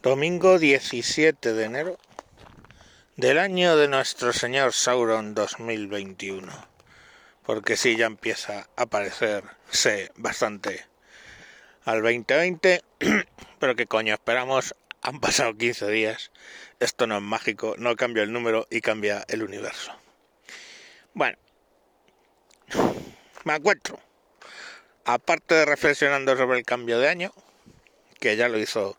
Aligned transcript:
Domingo 0.00 0.60
17 0.60 1.54
de 1.54 1.64
enero 1.64 1.98
del 3.16 3.36
año 3.36 3.76
de 3.76 3.88
nuestro 3.88 4.32
señor 4.32 4.72
Sauron 4.72 5.34
2021. 5.34 6.52
Porque 7.44 7.76
sí, 7.76 7.96
ya 7.96 8.06
empieza 8.06 8.68
a 8.76 8.86
parecerse 8.86 10.12
bastante 10.14 10.86
al 11.84 12.00
2020. 12.02 12.80
Pero 13.58 13.74
qué 13.74 13.86
coño, 13.86 14.14
esperamos. 14.14 14.76
Han 15.02 15.18
pasado 15.18 15.56
15 15.56 15.88
días. 15.88 16.30
Esto 16.78 17.08
no 17.08 17.16
es 17.16 17.22
mágico, 17.22 17.74
no 17.76 17.96
cambia 17.96 18.22
el 18.22 18.32
número 18.32 18.68
y 18.70 18.80
cambia 18.82 19.24
el 19.26 19.42
universo. 19.42 19.90
Bueno, 21.12 21.38
me 23.42 23.56
encuentro. 23.56 23.98
Aparte 25.04 25.56
de 25.56 25.64
reflexionando 25.64 26.36
sobre 26.36 26.60
el 26.60 26.64
cambio 26.64 27.00
de 27.00 27.08
año, 27.08 27.32
que 28.20 28.36
ya 28.36 28.48
lo 28.48 28.58
hizo 28.58 28.96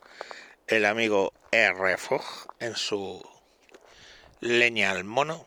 el 0.70 0.84
amigo 0.84 1.32
R. 1.50 1.96
en 2.60 2.76
su 2.76 3.28
leña 4.40 4.92
al 4.92 5.02
mono. 5.02 5.44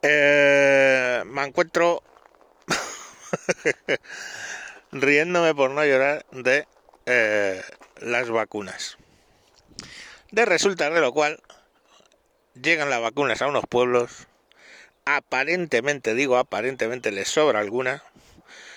Eh, 0.00 1.22
me 1.26 1.44
encuentro 1.44 2.04
riéndome 4.92 5.56
por 5.56 5.72
no 5.72 5.84
llorar 5.84 6.24
de 6.30 6.68
eh, 7.06 7.60
las 8.00 8.30
vacunas. 8.30 8.96
De 10.30 10.44
resulta 10.44 10.88
de 10.90 11.00
lo 11.00 11.12
cual 11.12 11.42
llegan 12.54 12.90
las 12.90 13.00
vacunas 13.00 13.42
a 13.42 13.48
unos 13.48 13.64
pueblos, 13.68 14.28
aparentemente, 15.04 16.14
digo 16.14 16.38
aparentemente, 16.38 17.10
les 17.10 17.28
sobra 17.28 17.58
alguna, 17.58 18.04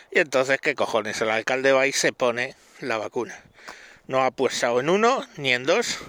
y 0.09 0.19
entonces, 0.19 0.59
¿qué 0.59 0.73
cojones? 0.73 1.21
El 1.21 1.29
alcalde 1.29 1.71
va 1.71 1.85
y 1.85 1.91
se 1.91 2.13
pone 2.13 2.55
la 2.79 2.97
vacuna 2.97 3.39
no 4.07 4.23
ha 4.23 4.31
puesto 4.31 4.79
en 4.79 4.89
uno 4.89 5.25
ni 5.37 5.53
en 5.53 5.63
dos, 5.63 5.99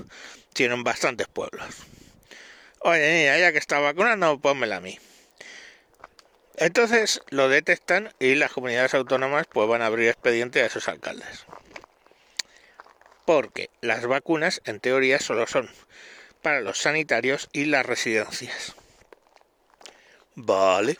tienen 0.52 0.84
bastantes 0.84 1.28
pueblos. 1.28 1.66
Oye, 2.80 3.18
niña, 3.18 3.38
ya 3.38 3.52
que 3.52 3.58
está 3.58 3.78
vacunando, 3.78 4.38
pónmela 4.38 4.76
a 4.76 4.80
mí. 4.80 4.98
Entonces 6.56 7.20
lo 7.28 7.48
detectan 7.48 8.14
y 8.18 8.34
las 8.34 8.52
comunidades 8.52 8.94
autónomas 8.94 9.46
pues 9.52 9.68
van 9.68 9.82
a 9.82 9.86
abrir 9.86 10.08
expediente 10.08 10.62
a 10.62 10.66
esos 10.66 10.88
alcaldes. 10.88 11.44
Porque 13.26 13.70
las 13.80 14.06
vacunas 14.06 14.62
en 14.64 14.80
teoría 14.80 15.18
solo 15.18 15.46
son 15.46 15.70
para 16.42 16.60
los 16.60 16.78
sanitarios 16.78 17.48
y 17.52 17.66
las 17.66 17.84
residencias. 17.84 18.74
Vale. 20.34 20.98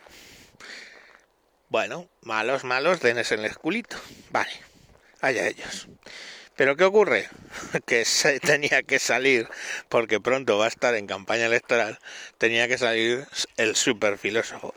Bueno, 1.69 2.09
malos, 2.23 2.65
malos, 2.65 3.01
denes 3.01 3.33
en 3.33 3.41
el 3.41 3.47
esculito. 3.47 3.97
Vale, 4.31 4.53
allá 5.21 5.47
ellos. 5.47 5.89
Pero 6.57 6.77
¿qué 6.77 6.85
ocurre? 6.85 7.29
Que 7.87 8.05
se 8.05 8.41
tenía 8.41 8.83
que 8.83 8.99
salir, 8.99 9.49
porque 9.89 10.21
pronto 10.21 10.59
va 10.59 10.65
a 10.65 10.69
estar 10.69 10.95
en 10.95 11.07
campaña 11.07 11.47
electoral, 11.47 11.99
tenía 12.39 12.67
que 12.69 12.79
salir 12.79 13.27
el 13.57 13.77
superfilósofo. 13.77 14.75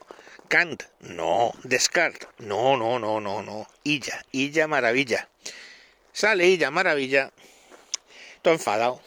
Kant, 0.49 0.83
no. 0.99 1.53
Descartes, 1.63 2.27
no, 2.39 2.75
no, 2.75 2.99
no, 2.99 3.21
no, 3.21 3.41
no. 3.41 3.67
Illa, 3.83 4.25
Illa 4.31 4.67
Maravilla. 4.67 5.29
Sale 6.11 6.47
Illa 6.47 6.71
Maravilla, 6.71 7.31
todo 8.41 8.53
enfadado. 8.53 9.01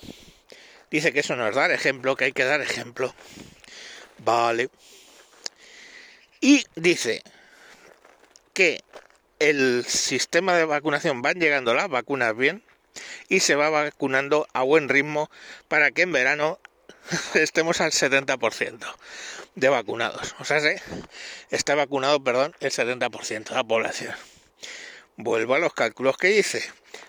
Dice 0.91 1.13
que 1.13 1.21
eso 1.21 1.37
no 1.37 1.49
es 1.49 1.55
dar 1.55 1.71
ejemplo, 1.71 2.17
que 2.17 2.27
hay 2.27 2.33
que 2.33 2.45
dar 2.45 2.61
ejemplo. 2.61 3.15
Vale. 4.19 4.71
Y 6.41 6.65
dice 6.77 7.23
que 8.53 8.83
el 9.43 9.85
sistema 9.87 10.57
de 10.57 10.65
vacunación 10.65 11.21
van 11.21 11.41
llegando 11.41 11.75
las 11.75 11.89
vacunas 11.89 12.37
bien 12.37 12.63
y 13.29 13.41
se 13.41 13.57
va 13.57 13.71
vacunando 13.71 14.47
a 14.53 14.63
buen 14.63 14.89
ritmo 14.89 15.31
para 15.67 15.91
que 15.91 16.03
en 16.03 16.13
verano 16.13 16.61
estemos 17.35 17.81
al 17.81 17.91
70% 17.91 18.79
de 19.57 19.69
vacunados. 19.69 20.37
O 20.39 20.45
sea, 20.45 20.61
sí, 20.61 20.81
está 21.51 21.75
vacunado, 21.75 22.23
perdón, 22.23 22.55
el 22.61 22.71
70% 22.71 23.49
de 23.49 23.55
la 23.55 23.65
población. 23.65 24.15
Vuelvo 25.17 25.57
a 25.57 25.59
los 25.59 25.75
cálculos 25.75 26.17
que 26.17 26.39
hice. 26.39 26.63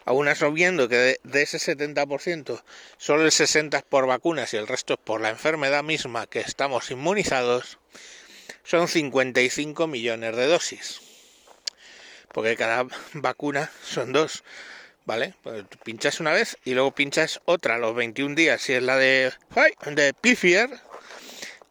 Aún 0.06 0.28
viendo 0.54 0.90
que 0.90 0.98
de, 0.98 1.20
de, 1.24 1.42
ese 1.44 1.60
70%, 1.60 2.64
solo 2.98 3.24
el 3.24 3.32
60% 3.32 3.78
es 3.78 3.84
por 3.84 4.08
vacunas 4.08 4.54
y 4.54 4.58
el 4.58 4.68
resto 4.68 4.96
es 4.96 5.00
por 5.00 5.22
la 5.22 5.30
enfermedad 5.30 5.84
misma 5.84 6.26
que 6.26 6.40
estamos 6.40 6.90
inmunizados, 6.90 7.78
son 8.64 8.88
55 8.88 9.86
millones 9.88 10.36
de 10.36 10.48
dosis 10.48 11.13
porque 12.34 12.58
cada 12.58 12.86
vacuna 13.14 13.72
son 13.84 14.12
dos, 14.12 14.44
¿vale? 15.06 15.34
Pues 15.44 15.64
pinchas 15.86 16.20
una 16.20 16.34
vez 16.34 16.58
y 16.66 16.74
luego 16.74 16.92
pinchas 16.92 17.40
otra 17.46 17.76
a 17.76 17.78
los 17.78 17.96
21 17.96 18.36
días 18.36 18.62
si 18.62 18.74
es 18.74 18.84
la 18.84 18.98
de, 18.98 19.32
de 19.86 20.14
Pfizer 20.14 20.70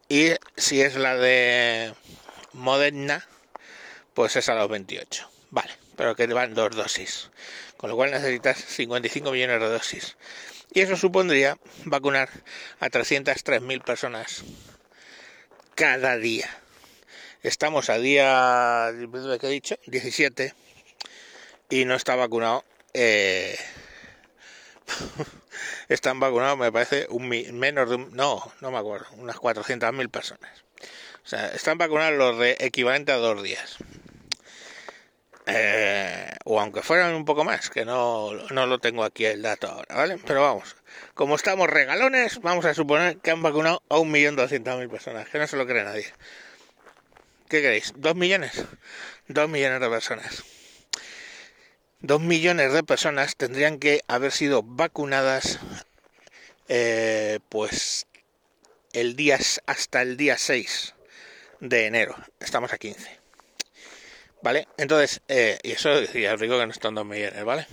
y 0.09 0.31
si 0.57 0.81
es 0.81 0.95
la 0.95 1.15
de 1.15 1.93
Moderna, 2.53 3.27
pues 4.13 4.35
es 4.35 4.49
a 4.49 4.55
los 4.55 4.69
28, 4.69 5.29
¿vale? 5.51 5.71
Pero 5.95 6.15
que 6.15 6.27
van 6.27 6.53
dos 6.53 6.75
dosis, 6.75 7.29
con 7.77 7.89
lo 7.89 7.95
cual 7.95 8.11
necesitas 8.11 8.57
55 8.57 9.31
millones 9.31 9.59
de 9.59 9.67
dosis. 9.67 10.17
Y 10.73 10.81
eso 10.81 10.95
supondría 10.95 11.57
vacunar 11.85 12.29
a 12.79 12.89
303.000 12.89 13.83
personas 13.83 14.43
cada 15.75 16.17
día. 16.17 16.49
Estamos 17.43 17.89
a 17.89 17.97
día, 17.97 18.89
¿qué 19.37 19.47
he 19.47 19.49
dicho? 19.49 19.75
17 19.87 20.53
y 21.69 21.83
no 21.83 21.93
está 21.93 22.15
vacunado. 22.15 22.63
Eh, 22.93 23.57
están 25.89 26.21
vacunados, 26.21 26.57
me 26.57 26.71
parece, 26.71 27.05
un 27.09 27.27
menos 27.27 27.89
de 27.89 27.95
un, 27.95 28.15
no, 28.15 28.49
no 28.61 28.71
me 28.71 28.77
acuerdo, 28.77 29.07
unas 29.17 29.35
400.000 29.35 30.09
personas. 30.09 30.63
O 31.25 31.27
sea, 31.27 31.49
están 31.49 31.77
vacunados 31.77 32.17
los 32.17 32.39
de 32.39 32.55
equivalente 32.61 33.11
a 33.11 33.17
dos 33.17 33.43
días. 33.43 33.75
Eh, 35.45 36.31
o 36.45 36.61
aunque 36.61 36.81
fueran 36.81 37.13
un 37.13 37.25
poco 37.25 37.43
más, 37.43 37.69
que 37.69 37.83
no, 37.83 38.31
no 38.51 38.67
lo 38.67 38.79
tengo 38.79 39.03
aquí 39.03 39.25
el 39.25 39.41
dato 39.41 39.67
ahora, 39.67 39.95
¿vale? 39.95 40.17
Pero 40.25 40.43
vamos, 40.43 40.77
como 41.13 41.35
estamos 41.35 41.69
regalones, 41.69 42.39
vamos 42.39 42.63
a 42.63 42.73
suponer 42.73 43.17
que 43.17 43.31
han 43.31 43.43
vacunado 43.43 43.83
a 43.89 43.97
un 43.97 44.11
millón 44.11 44.37
doscientas 44.37 44.77
mil 44.79 44.87
personas, 44.87 45.27
que 45.27 45.39
no 45.39 45.47
se 45.47 45.57
lo 45.57 45.67
cree 45.67 45.83
nadie. 45.83 46.05
¿Qué 47.49 47.61
queréis? 47.61 47.93
¿Dos 47.95 48.15
millones? 48.15 48.65
Dos 49.27 49.49
millones 49.49 49.79
de 49.79 49.89
personas. 49.89 50.43
Dos 51.99 52.21
millones 52.21 52.73
de 52.73 52.83
personas 52.83 53.35
tendrían 53.35 53.79
que 53.79 54.01
haber 54.07 54.31
sido 54.31 54.63
vacunadas 54.63 55.59
eh, 56.67 57.39
pues 57.49 58.07
el 58.93 59.15
día 59.15 59.39
hasta 59.65 60.01
el 60.01 60.17
día 60.17 60.37
6 60.37 60.95
de 61.59 61.85
enero. 61.85 62.15
Estamos 62.39 62.73
a 62.73 62.77
15. 62.77 63.19
¿Vale? 64.41 64.67
Entonces, 64.77 65.21
eh, 65.27 65.59
y 65.63 65.71
eso 65.71 66.01
ya 66.01 66.33
os 66.33 66.41
digo 66.41 66.59
que 66.59 66.65
no 66.65 66.71
están 66.71 66.95
dos 66.95 67.05
millones, 67.05 67.43
¿vale? 67.45 67.67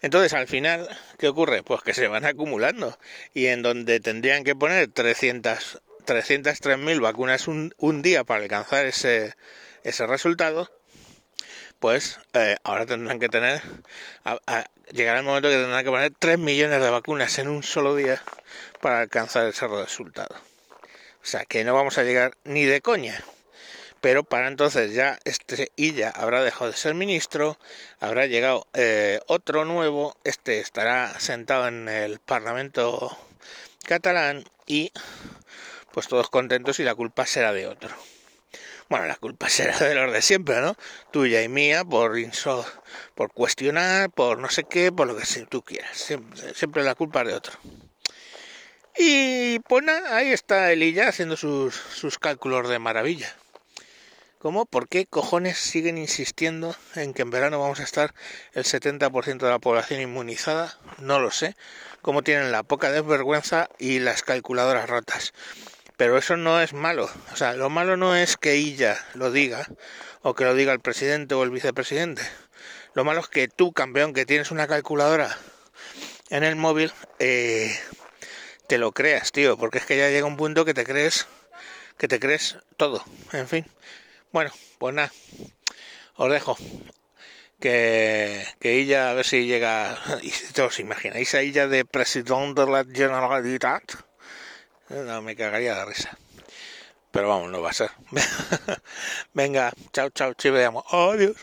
Entonces, 0.00 0.32
al 0.32 0.48
final, 0.48 0.88
¿qué 1.18 1.28
ocurre? 1.28 1.62
Pues 1.62 1.82
que 1.82 1.94
se 1.94 2.08
van 2.08 2.24
acumulando 2.24 2.98
y 3.34 3.46
en 3.46 3.62
donde 3.62 4.00
tendrían 4.00 4.42
que 4.42 4.56
poner 4.56 4.88
300 4.88 5.82
303.000 6.04 7.00
vacunas 7.00 7.48
un, 7.48 7.74
un, 7.78 8.02
día 8.02 8.24
para 8.24 8.42
alcanzar 8.42 8.86
ese, 8.86 9.34
ese 9.84 10.06
resultado, 10.06 10.70
pues 11.78 12.20
eh, 12.34 12.56
ahora 12.64 12.86
tendrán 12.86 13.18
que 13.18 13.28
tener, 13.28 13.60
llegará 14.92 15.18
el 15.18 15.24
momento 15.24 15.48
que 15.48 15.56
tendrán 15.56 15.84
que 15.84 15.90
poner 15.90 16.12
3 16.18 16.38
millones 16.38 16.80
de 16.80 16.90
vacunas 16.90 17.38
en 17.38 17.48
un 17.48 17.62
solo 17.62 17.96
día 17.96 18.22
para 18.80 19.00
alcanzar 19.00 19.46
ese 19.46 19.66
resultado. 19.66 20.34
O 21.22 21.26
sea 21.26 21.44
que 21.44 21.64
no 21.64 21.74
vamos 21.74 21.98
a 21.98 22.02
llegar 22.02 22.36
ni 22.44 22.64
de 22.64 22.80
coña. 22.80 23.22
Pero 24.00 24.24
para 24.24 24.48
entonces 24.48 24.92
ya 24.94 25.18
este 25.24 25.70
ya 25.76 26.10
habrá 26.10 26.42
dejado 26.42 26.72
de 26.72 26.76
ser 26.76 26.94
ministro, 26.94 27.56
habrá 28.00 28.26
llegado 28.26 28.66
eh, 28.74 29.20
otro 29.28 29.64
nuevo, 29.64 30.16
este 30.24 30.58
estará 30.58 31.18
sentado 31.20 31.68
en 31.68 31.88
el 31.88 32.18
Parlamento 32.18 33.16
catalán 33.84 34.44
y 34.66 34.92
pues 35.92 36.08
todos 36.08 36.30
contentos 36.30 36.80
y 36.80 36.84
la 36.84 36.94
culpa 36.94 37.26
será 37.26 37.52
de 37.52 37.66
otro. 37.66 37.90
Bueno, 38.88 39.06
la 39.06 39.16
culpa 39.16 39.48
será 39.48 39.78
de 39.78 39.94
los 39.94 40.12
de 40.12 40.20
siempre, 40.20 40.60
¿no? 40.60 40.76
Tuya 41.12 41.42
y 41.42 41.48
mía 41.48 41.84
por 41.84 42.12
por 43.14 43.32
cuestionar, 43.32 44.10
por 44.10 44.38
no 44.38 44.50
sé 44.50 44.64
qué, 44.64 44.92
por 44.92 45.06
lo 45.06 45.16
que 45.16 45.24
tú 45.48 45.62
quieras. 45.62 45.96
Siempre, 45.96 46.54
siempre 46.54 46.82
la 46.82 46.94
culpa 46.94 47.22
es 47.22 47.28
de 47.28 47.34
otro. 47.34 47.52
Y 48.96 49.60
pues 49.60 49.82
nada, 49.82 50.16
ahí 50.16 50.28
está 50.32 50.70
Elilla 50.70 51.08
haciendo 51.08 51.36
sus, 51.36 51.74
sus 51.74 52.18
cálculos 52.18 52.68
de 52.68 52.78
maravilla. 52.78 53.34
¿Cómo? 54.38 54.66
¿Por 54.66 54.88
qué 54.88 55.06
cojones 55.06 55.56
siguen 55.56 55.96
insistiendo 55.96 56.74
en 56.96 57.14
que 57.14 57.22
en 57.22 57.30
verano 57.30 57.60
vamos 57.60 57.78
a 57.78 57.84
estar 57.84 58.12
el 58.54 58.64
70% 58.64 59.38
de 59.38 59.48
la 59.48 59.60
población 59.60 60.00
inmunizada? 60.00 60.76
No 60.98 61.20
lo 61.20 61.30
sé. 61.30 61.54
¿Cómo 62.02 62.22
tienen 62.22 62.50
la 62.50 62.64
poca 62.64 62.90
desvergüenza 62.90 63.70
y 63.78 64.00
las 64.00 64.22
calculadoras 64.22 64.90
rotas? 64.90 65.32
Pero 66.02 66.18
eso 66.18 66.36
no 66.36 66.60
es 66.60 66.72
malo. 66.72 67.08
O 67.32 67.36
sea, 67.36 67.52
lo 67.54 67.70
malo 67.70 67.96
no 67.96 68.16
es 68.16 68.36
que 68.36 68.54
ella 68.54 68.98
lo 69.14 69.30
diga 69.30 69.68
o 70.22 70.34
que 70.34 70.42
lo 70.42 70.52
diga 70.56 70.72
el 70.72 70.80
presidente 70.80 71.36
o 71.36 71.44
el 71.44 71.50
vicepresidente. 71.50 72.22
Lo 72.94 73.04
malo 73.04 73.20
es 73.20 73.28
que 73.28 73.46
tú, 73.46 73.72
campeón, 73.72 74.12
que 74.12 74.26
tienes 74.26 74.50
una 74.50 74.66
calculadora 74.66 75.38
en 76.28 76.42
el 76.42 76.56
móvil, 76.56 76.92
eh, 77.20 77.72
te 78.66 78.78
lo 78.78 78.90
creas, 78.90 79.30
tío, 79.30 79.56
porque 79.56 79.78
es 79.78 79.86
que 79.86 79.96
ya 79.96 80.08
llega 80.08 80.26
un 80.26 80.36
punto 80.36 80.64
que 80.64 80.74
te 80.74 80.82
crees, 80.82 81.28
que 81.98 82.08
te 82.08 82.18
crees 82.18 82.58
todo, 82.76 83.04
en 83.32 83.46
fin. 83.46 83.66
Bueno, 84.32 84.50
pues 84.80 84.96
nada, 84.96 85.12
os 86.16 86.32
dejo. 86.32 86.56
Que, 87.60 88.44
que 88.58 88.80
ella, 88.80 89.12
a 89.12 89.14
ver 89.14 89.24
si 89.24 89.46
llega, 89.46 89.96
¿os 90.66 90.80
imagináis 90.80 91.32
a 91.36 91.42
ella 91.42 91.68
de 91.68 91.84
presidente 91.84 92.62
de 92.62 92.72
la 92.72 92.84
Generalitat? 92.84 93.84
No, 94.92 95.22
me 95.22 95.34
cagaría 95.34 95.74
de 95.74 95.84
risa. 95.86 96.10
Pero 97.10 97.28
vamos, 97.28 97.50
no 97.50 97.62
va 97.62 97.70
a 97.70 97.74
ser. 97.74 97.90
Venga, 99.34 99.72
chao, 99.92 100.10
chao, 100.10 100.34
chiveamos. 100.34 100.84
Adiós. 100.92 101.36